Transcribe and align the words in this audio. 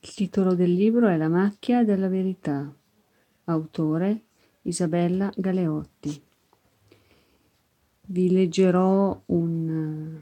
Il 0.00 0.14
titolo 0.14 0.54
del 0.54 0.72
libro 0.72 1.08
è 1.08 1.16
La 1.16 1.28
macchia 1.28 1.82
della 1.82 2.08
verità, 2.08 2.72
autore 3.44 4.22
Isabella 4.62 5.28
Galeotti. 5.34 6.22
Vi 8.02 8.30
leggerò 8.30 9.20
un, 9.26 10.16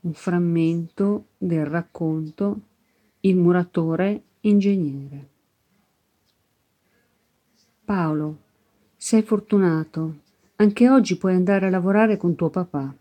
un 0.00 0.12
frammento 0.12 1.26
del 1.36 1.66
racconto 1.66 2.60
Il 3.20 3.36
muratore 3.36 4.22
ingegnere. 4.42 5.28
Paolo, 7.84 8.38
sei 8.96 9.22
fortunato. 9.22 10.18
Anche 10.56 10.88
oggi 10.88 11.16
puoi 11.16 11.34
andare 11.34 11.66
a 11.66 11.70
lavorare 11.70 12.16
con 12.16 12.36
tuo 12.36 12.50
papà. 12.50 12.94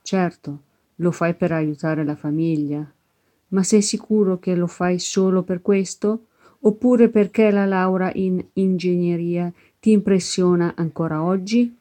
Certo, 0.00 0.62
lo 0.96 1.10
fai 1.10 1.34
per 1.34 1.52
aiutare 1.52 2.04
la 2.04 2.16
famiglia, 2.16 2.90
ma 3.48 3.62
sei 3.62 3.82
sicuro 3.82 4.38
che 4.38 4.54
lo 4.54 4.66
fai 4.66 4.98
solo 4.98 5.42
per 5.42 5.62
questo? 5.62 6.26
Oppure 6.60 7.08
perché 7.08 7.50
la 7.50 7.66
laurea 7.66 8.10
in 8.14 8.44
ingegneria 8.54 9.52
ti 9.78 9.92
impressiona 9.92 10.72
ancora 10.76 11.22
oggi? 11.22 11.74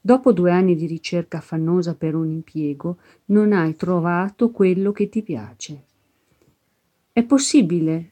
Dopo 0.00 0.32
due 0.32 0.50
anni 0.50 0.74
di 0.74 0.86
ricerca 0.86 1.38
affannosa 1.38 1.94
per 1.94 2.16
un 2.16 2.28
impiego, 2.28 2.96
non 3.26 3.52
hai 3.52 3.76
trovato 3.76 4.50
quello 4.50 4.90
che 4.90 5.08
ti 5.08 5.22
piace. 5.22 5.82
È 7.12 7.22
possibile 7.22 8.10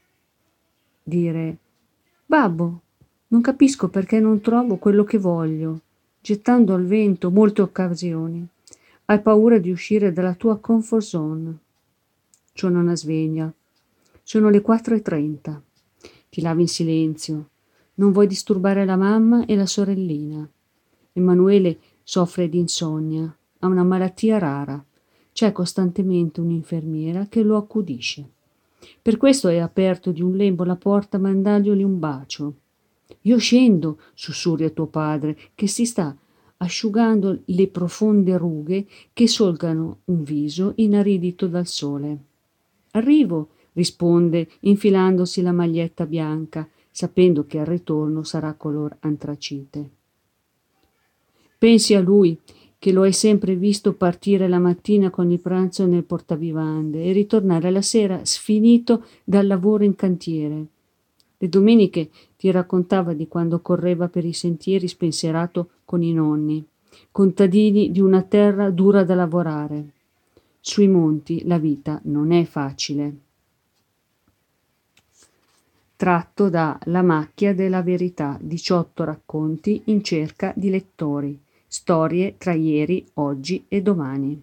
dire, 1.02 1.56
Babbo, 2.24 2.80
non 3.28 3.40
capisco 3.40 3.88
perché 3.88 4.20
non 4.20 4.40
trovo 4.40 4.76
quello 4.76 5.02
che 5.02 5.18
voglio, 5.18 5.80
gettando 6.20 6.74
al 6.74 6.84
vento 6.84 7.30
molte 7.30 7.62
occasioni. 7.62 8.46
Hai 9.06 9.20
paura 9.20 9.58
di 9.58 9.72
uscire 9.72 10.12
dalla 10.12 10.34
tua 10.34 10.58
comfort 10.58 11.02
zone. 11.02 11.58
Suona 12.60 12.80
una 12.80 12.94
sveglia. 12.94 13.50
Sono 14.22 14.50
le 14.50 14.62
4.30. 14.62 15.60
Ti 16.28 16.42
lavi 16.42 16.60
in 16.60 16.68
silenzio. 16.68 17.48
Non 17.94 18.12
vuoi 18.12 18.26
disturbare 18.26 18.84
la 18.84 18.96
mamma 18.96 19.46
e 19.46 19.56
la 19.56 19.64
sorellina. 19.64 20.46
Emanuele 21.14 21.78
soffre 22.02 22.50
di 22.50 22.58
insonnia. 22.58 23.34
Ha 23.60 23.66
una 23.66 23.82
malattia 23.82 24.36
rara. 24.36 24.84
C'è 25.32 25.52
costantemente 25.52 26.42
un'infermiera 26.42 27.28
che 27.30 27.42
lo 27.42 27.56
accudisce. 27.56 28.28
Per 29.00 29.16
questo 29.16 29.48
hai 29.48 29.58
aperto 29.58 30.12
di 30.12 30.20
un 30.20 30.36
lembo 30.36 30.64
la 30.64 30.76
porta 30.76 31.16
mandandogli 31.16 31.82
un 31.82 31.98
bacio. 31.98 32.54
Io 33.22 33.38
scendo, 33.38 34.00
sussurri 34.12 34.64
a 34.64 34.68
tuo 34.68 34.84
padre, 34.84 35.34
che 35.54 35.66
si 35.66 35.86
sta 35.86 36.14
asciugando 36.58 37.40
le 37.42 37.68
profonde 37.68 38.36
rughe 38.36 38.86
che 39.14 39.26
solcano 39.28 40.00
un 40.04 40.22
viso 40.24 40.74
inaridito 40.76 41.46
dal 41.46 41.66
sole. 41.66 42.24
Arrivo, 42.92 43.48
risponde, 43.72 44.48
infilandosi 44.60 45.42
la 45.42 45.52
maglietta 45.52 46.06
bianca, 46.06 46.68
sapendo 46.90 47.46
che 47.46 47.58
al 47.58 47.66
ritorno 47.66 48.22
sarà 48.24 48.52
color 48.54 48.96
antracite. 49.00 49.90
Pensi 51.56 51.94
a 51.94 52.00
lui, 52.00 52.38
che 52.78 52.92
lo 52.92 53.02
hai 53.02 53.12
sempre 53.12 53.56
visto 53.56 53.92
partire 53.92 54.48
la 54.48 54.58
mattina 54.58 55.10
con 55.10 55.30
il 55.30 55.38
pranzo 55.38 55.86
nel 55.86 56.02
portavivande 56.02 57.04
e 57.04 57.12
ritornare 57.12 57.70
la 57.70 57.82
sera 57.82 58.24
sfinito 58.24 59.04
dal 59.22 59.46
lavoro 59.46 59.84
in 59.84 59.94
cantiere. 59.94 60.66
Le 61.36 61.48
domeniche 61.48 62.08
ti 62.38 62.50
raccontava 62.50 63.12
di 63.12 63.28
quando 63.28 63.60
correva 63.60 64.08
per 64.08 64.24
i 64.24 64.32
sentieri 64.32 64.88
spensierato 64.88 65.68
con 65.84 66.02
i 66.02 66.14
nonni, 66.14 66.66
contadini 67.12 67.90
di 67.90 68.00
una 68.00 68.22
terra 68.22 68.70
dura 68.70 69.04
da 69.04 69.14
lavorare. 69.14 69.92
Sui 70.60 70.88
monti 70.88 71.46
la 71.46 71.58
vita 71.58 72.00
non 72.04 72.32
è 72.32 72.44
facile. 72.44 73.16
Tratto 75.96 76.48
da 76.48 76.78
La 76.84 77.02
macchia 77.02 77.54
della 77.54 77.82
verità, 77.82 78.38
18 78.40 79.04
racconti 79.04 79.82
in 79.86 80.02
cerca 80.04 80.52
di 80.54 80.70
lettori, 80.70 81.38
storie 81.66 82.36
tra 82.38 82.52
ieri, 82.52 83.06
oggi 83.14 83.64
e 83.68 83.80
domani. 83.82 84.42